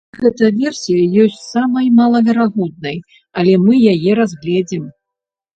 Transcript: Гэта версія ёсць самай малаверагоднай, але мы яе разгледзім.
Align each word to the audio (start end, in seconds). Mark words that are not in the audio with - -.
Гэта 0.21 0.47
версія 0.61 1.09
ёсць 1.23 1.43
самай 1.49 1.91
малаверагоднай, 1.99 2.97
але 3.43 3.53
мы 3.67 3.73
яе 3.93 4.11
разгледзім. 4.23 4.91